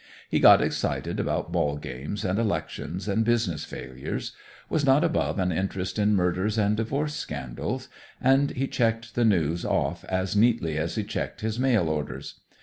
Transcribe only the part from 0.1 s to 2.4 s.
He got excited about ballgames and